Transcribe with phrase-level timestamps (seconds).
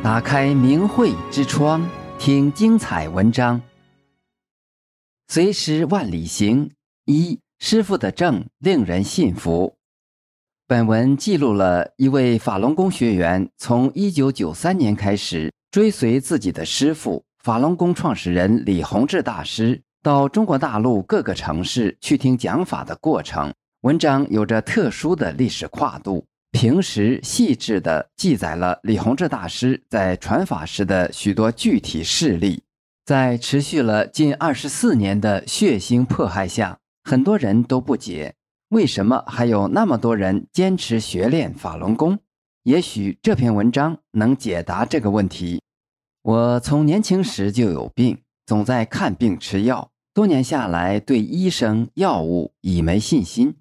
[0.00, 1.84] 打开明慧之窗，
[2.20, 3.60] 听精彩文章。
[5.26, 6.70] 随师万里行，
[7.04, 9.74] 一师傅的证令人信服。
[10.68, 23.52] 本文记录了一位法轮功学员从1993年开始追随自己的师傅法轮功创始人李洪志大师到中国大陆各个城市去听讲法的过程。
[23.80, 26.24] 文章有着特殊的历史跨度。
[26.50, 32.62] 平时细致地记载了李洪志大师在传法时的许多具体事例。
[33.04, 38.34] 在持续了近二十四年的血腥迫害下，很多人都不解，
[38.68, 42.18] 为什么还有那么多人坚持学练法轮功？
[42.64, 45.62] 也许这篇文章能解答这个问题。
[46.22, 53.56] 我从年轻时就有病，总在看病吃药，多年下来对医生药物已没信心。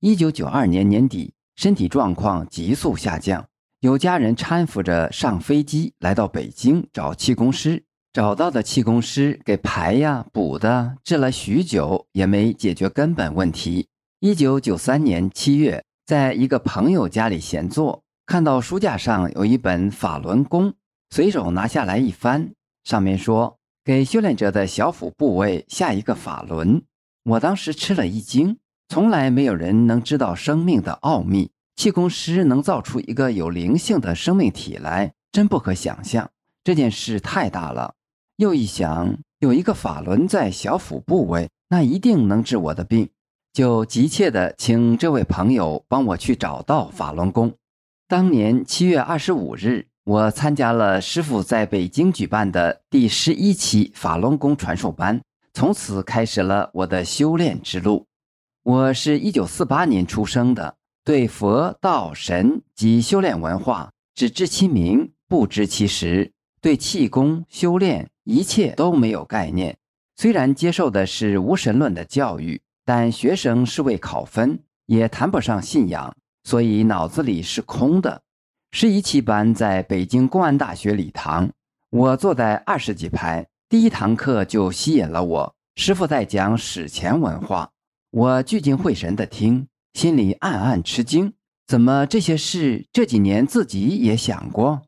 [0.00, 1.32] 一九九二年年底。
[1.56, 3.46] 身体状况急速下降，
[3.80, 7.82] 有家人搀扶着上飞机来到北京找气功师，
[8.12, 13.88] 找到的气功师给排呀补的，治了许久也没解决根本问题。
[14.20, 20.70] 一九九三年七月，在一个朋友家里闲坐，看到书架上有一本《法轮功》，
[21.08, 22.52] 随手拿下来一翻，
[22.84, 26.82] 上面说给修炼者的小腹部位下一个法轮。
[27.24, 28.58] 我当时吃了一惊。
[28.88, 36.30] 从来没有人能知道生命的奥秘，气功师能造出一个有灵性的生命体来，真不可想象。
[36.62, 37.94] 这件事太大了。
[38.36, 43.08] 又一想，有一个法轮在小腹部位，那一定能治我的病，
[43.52, 47.52] 就急切地请这位朋友帮我去找到法轮功。
[48.08, 55.20] 当年七月二十五日，我参加了师傅在北京举办的第十一期法轮功传授班，
[55.52, 58.06] 从此开始了我的修炼之路。
[58.66, 69.76] 我是一九四八年出生的，对佛道神及修炼文化只知其名，不知其实；对气功修炼一切都没有概念。
[70.16, 76.12] 虽然接受的是无神论的教育，但学生是为考分，也谈不上信仰，
[76.42, 78.20] 所以脑子里是空的。
[78.72, 81.48] 十一期班在北京公安大学礼堂，
[81.90, 85.54] 我坐在二十几排，第一堂课就吸引了我。
[85.76, 87.70] 师傅在讲史前文化。
[88.16, 91.34] 我聚精会神地听，心里暗暗吃惊：
[91.66, 94.80] 怎么这些事这几年自己也想过？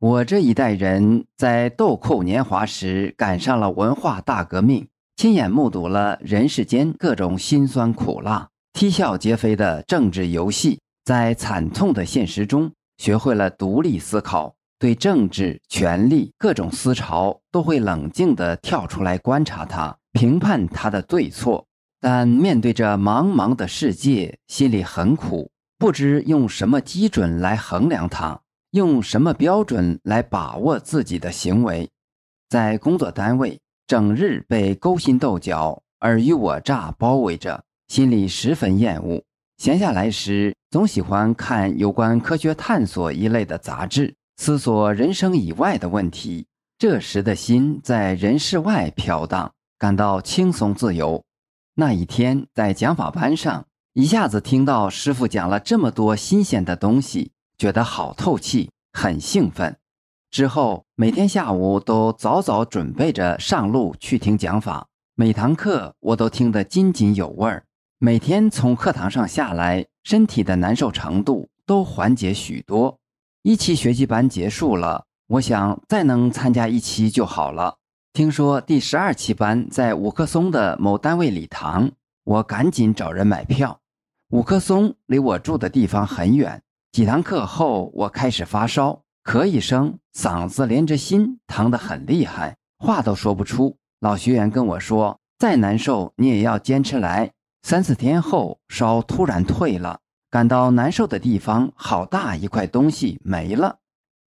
[0.00, 21.64] 我这一代人在豆蔻年华时赶上了文化大革命，亲眼目睹了人世间各种辛酸苦辣、啼笑皆非的政治游戏，在惨痛的现实中学会了独立思考，对政治、权力各种思潮都会冷静地跳出来观察它，评判它的对错。
[22.06, 28.38] 但面对着茫茫的世界，心里很苦，不知用什么基准来衡量它，
[28.72, 31.88] 用什么标准来把握自己的行为。
[32.50, 39.22] 在工作单位，整日被勾心斗角、尔虞我诈包围着，心里十分厌恶。
[39.56, 46.44] 闲下来时，总喜欢看有关科学探索一类的杂志，思索人生以外的问题。
[46.76, 51.24] 这时的心在人世外飘荡，感到轻松自由。
[51.76, 59.76] 那一天在讲法班上，一下子听到师傅讲了这么多新鲜的东西，觉得好透气，很兴奋。
[60.30, 64.86] 之后每天下午都早早准备着上路去听讲法，
[65.16, 67.64] 每堂课我都听得津津有味儿。
[67.98, 73.00] 每天从课堂上下来，身体的难受程度都缓解许多。
[73.42, 77.78] 一期学习班结束了，我想再能参加一期就好了。
[78.14, 81.90] 听说第十二期班在五棵松的某单位礼堂，
[82.22, 83.80] 我赶紧找人买票。
[84.30, 86.62] 五棵松离我住的地方很远。
[86.92, 93.76] 几堂课后，我开始发烧，咳一声，嗓子连着心疼得很厉害，话都说不出。
[93.98, 97.32] 老学员跟我说：“再难受，你也要坚持来。”
[97.66, 99.98] 三四天后，烧突然退了，
[100.30, 103.78] 感到难受的地方好大一块东西没了。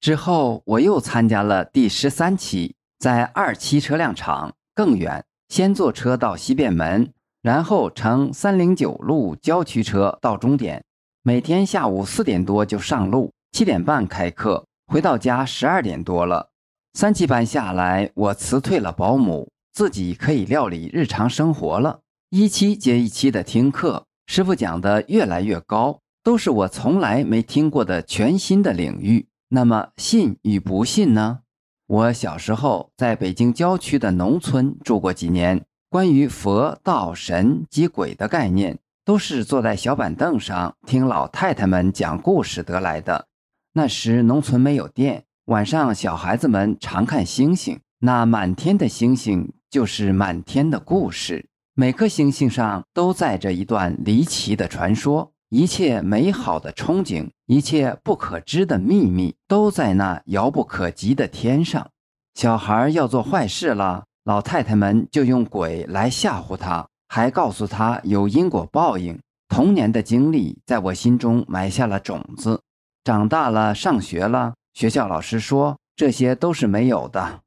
[0.00, 2.74] 之后，我又参加了第十三期。
[2.98, 7.12] 在二期车辆场更远，先坐车到西便门，
[7.42, 10.84] 然后乘三零九路郊区车到终点。
[11.22, 16.50] 每天下午四点多就上路，七点半开课，回到家十二点多了。
[16.94, 22.00] 三期班下来，我辞退了保姆，自己可以料理日常生活了。
[22.30, 29.28] 一期接一期的听课，师傅讲的越来越高，都是我从来没听过的全新的领域。
[29.50, 31.40] 那么信与不信呢？
[31.88, 43.28] 我小时候在北京郊区的农村住过几年，关于佛道神及鬼的概念，都是坐在小板凳上听老太太们讲故事得来的。
[43.72, 61.88] 那时农村没有电，晚上小孩子们常看星星，那满天的星星就是满天的故事，每颗星星上都载着一段离奇的传说，一切美好的憧憬，一切不可知的秘密，都在那遥不可及的天上。
[62.34, 69.18] 小孩要做坏事了，老太太们就用鬼来吓唬他，还告诉他有因果报应。
[69.48, 72.60] 童年的经历在我心中埋下了种子。
[73.02, 77.40] 长大了，上学了，学校老师说这些都是没有的。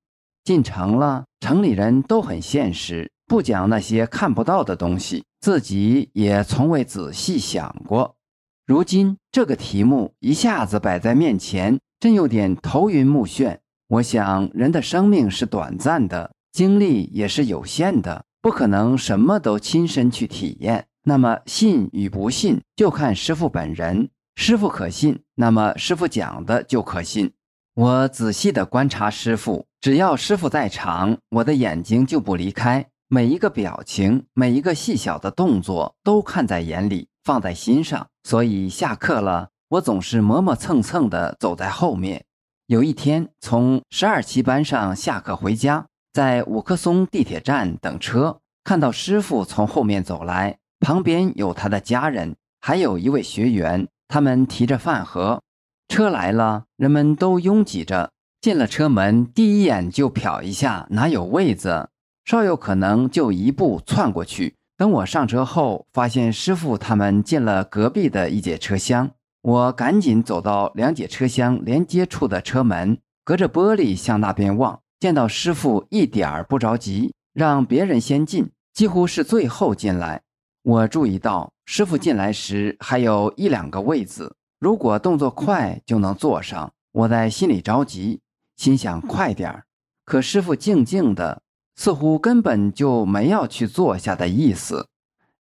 [0.44, 8.18] 进城了，城里人都很现实，不讲那些看不到的东西，自己也从未仔细想过。
[8.66, 13.60] 如今这个题目一下子摆在面前，真有点头晕目眩。
[13.88, 20.88] 我想，人的生命是短暂的，精力也是有限的，不可能什么都亲身去体验。
[21.06, 24.10] 那么，信与不信，就看师傅本人。
[24.36, 27.32] 师傅可信，那么师傅讲的就可信。
[27.76, 38.08] 我仔细地观察师傅，只要师傅在场，我的眼睛就不离开，每一个表情，每一个细小的动作都看在眼里，放在心上。
[38.24, 42.24] 所以下课了，我总是磨磨蹭蹭地走在后面。
[42.68, 55.42] 有一天，从十二期班上下课回家，在五棵松地铁站等车，看到师傅从后面走来，旁边有他的家人，还有一位学员，他们提着饭盒。
[55.90, 61.90] 车来了，人们都拥挤着，进了车门，第一眼就瞟一下哪有位子，
[62.26, 64.56] 稍有可能就一步窜过去。
[64.78, 69.12] 等我上车后，发现师傅他们进了隔壁的一节车厢。
[69.42, 80.22] 我赶紧走到两节车厢连接处的车门，隔着玻璃向那边望，见到师傅一点儿不着急，让别人先进，几乎是最后进来。
[80.64, 86.72] 我注意到师傅进来时还有一两个位子，如果动作快就能坐上。
[86.92, 88.20] 我在心里着急，
[88.58, 89.64] 心想快点儿。
[90.06, 91.42] 可师傅静静的，
[91.76, 94.88] 似乎根本就没要去坐下的意思。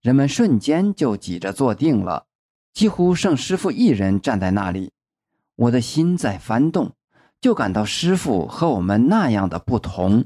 [0.01, 2.25] 人们瞬间就挤着坐定了。
[2.73, 4.91] 几乎剩师傅一人站在那里，
[5.55, 6.93] 我的心在翻动，
[7.41, 10.25] 就感到师傅和我们那样的不同。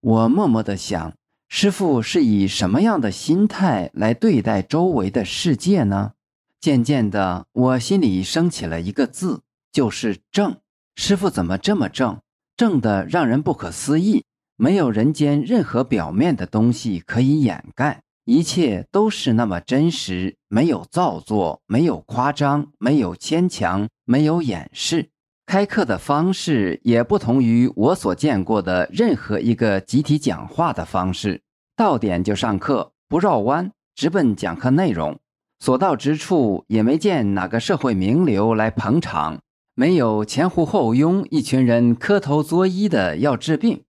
[0.00, 1.14] 我默默地想，
[1.48, 6.12] 师傅是以什么样的心态来对待周围的世界呢？
[6.60, 10.56] 渐渐的，我心里升起了一个字，就是正。
[10.96, 12.20] 师傅怎么这么正？
[12.56, 14.24] 正得让人不可思议，
[14.56, 18.00] 没有人间任何表面的东西可以掩盖。
[18.24, 25.10] 一切都是那么真实，没有造作，没有夸张，没有牵强，没有掩饰。
[25.44, 31.42] 开课的方式也不同于我所见过的任何一个集体讲话的方式。
[31.76, 35.18] 到点就上课，不绕弯，直奔讲课内容。
[35.58, 39.40] 所到之处也没见哪个社会名流来捧场，
[39.74, 43.82] 没有前呼后拥一群人磕头作揖的要治病。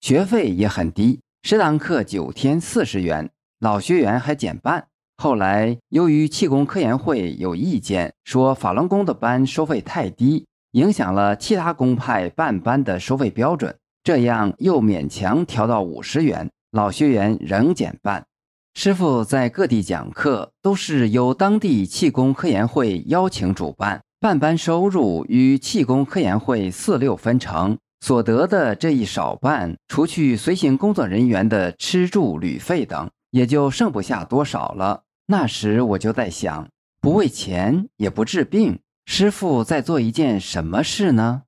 [0.00, 3.28] 学费也很低，十堂课九天四十元。
[3.58, 4.86] 老学员还减半。
[5.18, 16.48] 后来由于气功科研会有意见，说法轮功的班收费太低，影响了其他功派办班的收费标准，这样又勉强调到五十元。
[16.70, 18.24] 老学员仍减半。
[18.72, 33.10] 师傅在各地讲课，都是由当地气功科研会邀请主办，办班收入与气功科研会四六分成，所得的这一少半，除去随行工作人员的吃住旅费等。
[33.30, 35.04] 也就剩不下多少了。
[35.26, 36.68] 那时我就在想，
[37.00, 41.42] 不为钱，也不治病，师傅在做一件什么事呢？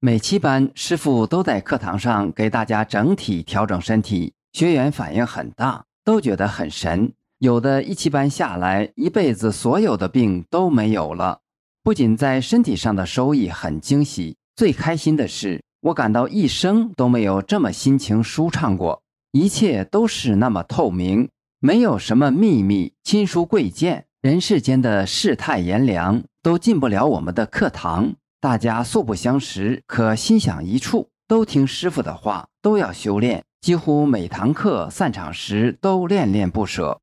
[0.00, 7.12] 每期班师傅都在课堂上给大家整体调整身体，学员反应很大，都觉得很神。
[7.40, 11.40] 有的一期班下来，一辈子所有的病都没有了。
[11.82, 19.02] 不仅在身体上的收益很惊喜，最开心的是，我感到一生都没有这么心情舒畅过。
[19.32, 21.28] 一切都是那么透明，
[21.60, 28.14] 没有什么秘密、亲疏贵贱，人世间的世态炎凉都进不了我们的课堂。
[28.40, 33.44] 大家素不相识，可心想一处，都听师傅的话，都要修炼。
[33.60, 37.00] 几乎每堂课散场时都恋恋不舍。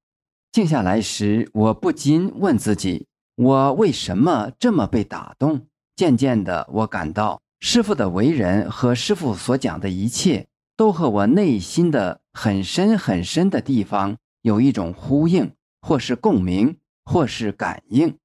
[0.51, 3.05] 静下来时，我不禁问自己：
[3.35, 5.67] 我为什么这么被打动？
[5.95, 10.45] 渐渐的，我感到师傅的为人和师傅所讲的一切。
[10.77, 18.17] 都和我内心的很深很深的地方有一种呼应，或是共鸣，或是感应。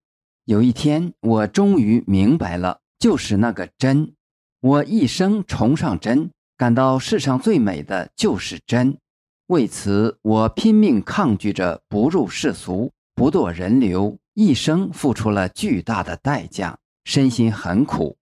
[0.44, 4.12] 有一天，我终于明白了，就是那个真。
[4.60, 8.98] 我一生崇尚真，感到世上最美的就是真。
[9.46, 18.18] 为此，我拼命抗拒着不入世俗，不堕人流，一生付出了巨大的代价，身心很苦。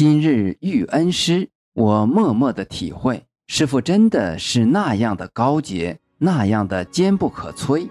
[0.00, 7.86] 今日遇恩师，我默默的体会，师傅真的是那样的高洁，那样的坚不可摧。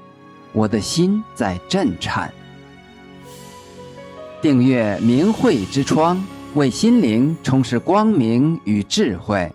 [0.51, 2.33] 我的心在震颤。
[4.41, 6.19] 订阅明慧之窗，
[6.55, 9.47] 为心灵充实光明与智慧。